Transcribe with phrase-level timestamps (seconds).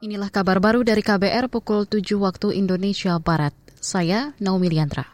[0.00, 3.52] Inilah kabar baru dari KBR pukul 7 waktu Indonesia Barat.
[3.84, 5.04] Saya Naomi Liandra.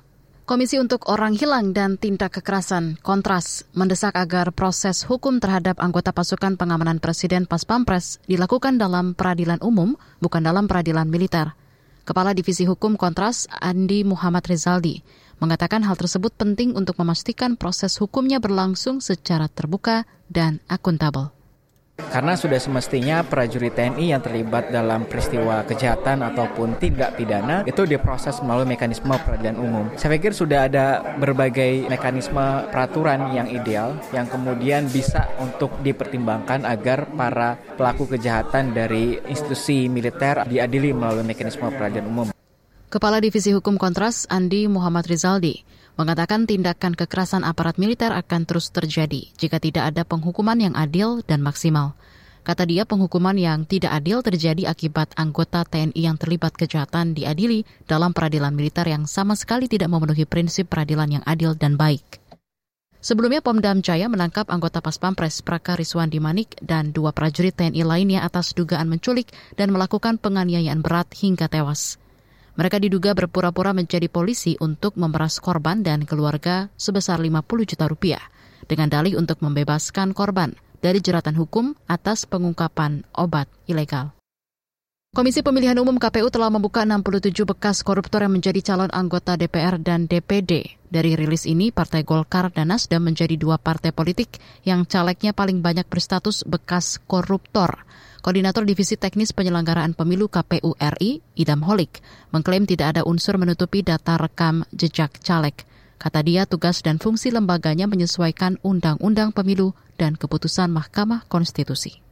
[0.47, 6.55] Komisi untuk Orang Hilang dan Tindak Kekerasan Kontras mendesak agar proses hukum terhadap anggota pasukan
[6.55, 11.59] pengamanan Presiden Pas Pampres dilakukan dalam peradilan umum, bukan dalam peradilan militer.
[12.07, 15.03] Kepala Divisi Hukum Kontras Andi Muhammad Rizaldi
[15.43, 21.36] mengatakan hal tersebut penting untuk memastikan proses hukumnya berlangsung secara terbuka dan akuntabel.
[21.97, 28.37] Karena sudah semestinya prajurit TNI yang terlibat dalam peristiwa kejahatan ataupun tindak pidana itu diproses
[28.45, 29.85] melalui mekanisme peradilan umum.
[29.97, 37.09] Saya pikir sudah ada berbagai mekanisme peraturan yang ideal yang kemudian bisa untuk dipertimbangkan agar
[37.17, 42.27] para pelaku kejahatan dari institusi militer diadili melalui mekanisme peradilan umum.
[42.93, 49.33] Kepala Divisi Hukum Kontras Andi Muhammad Rizaldi mengatakan tindakan kekerasan aparat militer akan terus terjadi
[49.41, 51.97] jika tidak ada penghukuman yang adil dan maksimal.
[52.47, 58.15] Kata dia, penghukuman yang tidak adil terjadi akibat anggota TNI yang terlibat kejahatan diadili dalam
[58.15, 62.23] peradilan militer yang sama sekali tidak memenuhi prinsip peradilan yang adil dan baik.
[63.03, 68.23] Sebelumnya Pomdam Jaya menangkap anggota Pas Pampres Praka Riswandi Manik dan dua prajurit TNI lainnya
[68.23, 71.99] atas dugaan menculik dan melakukan penganiayaan berat hingga tewas.
[72.57, 78.25] Mereka diduga berpura-pura menjadi polisi untuk memeras korban dan keluarga sebesar 50 juta rupiah
[78.65, 84.16] dengan dalih untuk membebaskan korban dari jeratan hukum atas pengungkapan obat ilegal.
[85.17, 90.05] Komisi Pemilihan Umum KPU telah membuka 67 bekas koruptor yang menjadi calon anggota DPR dan
[90.05, 90.77] DPD.
[90.93, 94.37] Dari rilis ini, Partai Golkar dan Nasdem menjadi dua partai politik
[94.69, 97.89] yang calegnya paling banyak berstatus bekas koruptor.
[98.21, 102.05] Koordinator Divisi Teknis Penyelenggaraan Pemilu KPU RI, Idam Holik,
[102.37, 105.57] mengklaim tidak ada unsur menutupi data rekam jejak caleg.
[105.97, 112.05] Kata dia, tugas dan fungsi lembaganya menyesuaikan Undang-Undang Pemilu dan keputusan Mahkamah Konstitusi.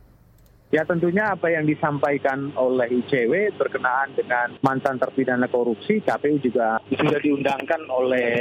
[0.73, 7.21] Ya tentunya apa yang disampaikan oleh ICW berkenaan dengan mantan terpidana korupsi, KPU juga sudah
[7.21, 8.33] diundangkan oleh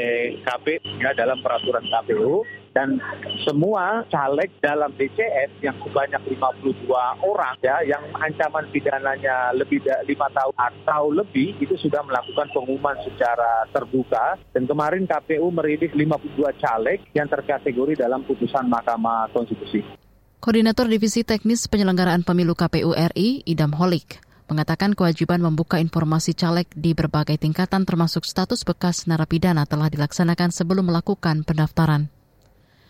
[0.41, 2.41] KPU ya, dalam peraturan KPU
[2.73, 2.97] dan
[3.45, 6.89] semua caleg dalam DCS yang sebanyak 52
[7.22, 12.97] orang ya yang ancaman pidananya lebih dari lima tahun atau lebih itu sudah melakukan pengumuman
[13.05, 20.03] secara terbuka dan kemarin KPU merilis 52 caleg yang terkategori dalam putusan Mahkamah Konstitusi.
[20.43, 24.19] Koordinator Divisi Teknis Penyelenggaraan Pemilu KPU RI, Idam Holik,
[24.51, 30.91] mengatakan kewajiban membuka informasi caleg di berbagai tingkatan termasuk status bekas narapidana telah dilaksanakan sebelum
[30.91, 32.11] melakukan pendaftaran.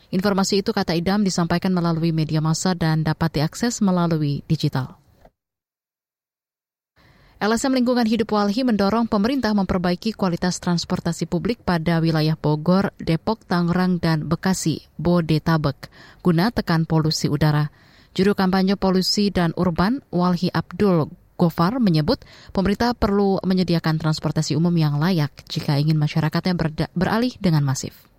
[0.09, 5.02] Informasi itu kata Idam disampaikan melalui media massa dan dapat diakses melalui digital.
[7.43, 13.99] LSM Lingkungan Hidup Walhi mendorong pemerintah memperbaiki kualitas transportasi publik pada wilayah Bogor, Depok, Tangerang,
[13.99, 15.91] dan Bekasi, Bodetabek,
[16.23, 17.67] guna tekan polusi udara.
[18.15, 22.23] Juru kampanye polusi dan urban, Walhi Abdul Gofar menyebut
[22.55, 26.55] pemerintah perlu menyediakan transportasi umum yang layak jika ingin masyarakatnya
[26.95, 28.12] beralih dengan masif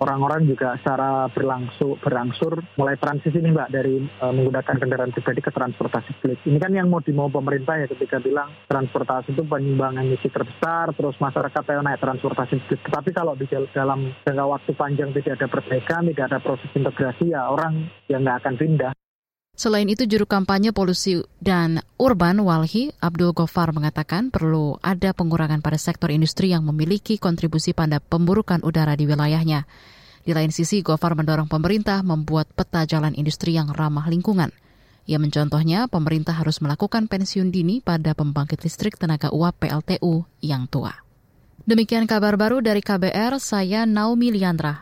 [0.00, 5.52] orang-orang juga secara berlangsung berangsur mulai transisi nih mbak dari e, menggunakan kendaraan pribadi ke
[5.52, 6.40] transportasi publik.
[6.48, 11.16] Ini kan yang mau dimau pemerintah ya ketika bilang transportasi itu penyumbang emisi terbesar, terus
[11.20, 12.80] masyarakat yang naik transportasi publik.
[12.88, 17.52] Tetapi kalau di dalam jangka waktu panjang tidak ada perbaikan, tidak ada proses integrasi, ya
[17.52, 18.92] orang yang nggak akan pindah.
[19.60, 25.76] Selain itu, juru kampanye polusi dan urban Walhi Abdul Gofar mengatakan perlu ada pengurangan pada
[25.76, 29.68] sektor industri yang memiliki kontribusi pada pemburukan udara di wilayahnya.
[30.24, 34.48] Di lain sisi, Gofar mendorong pemerintah membuat peta jalan industri yang ramah lingkungan.
[35.04, 40.96] Ia mencontohnya, pemerintah harus melakukan pensiun dini pada pembangkit listrik tenaga uap PLTU yang tua.
[41.68, 44.78] Demikian kabar baru dari KBR, saya Naomi Liandra.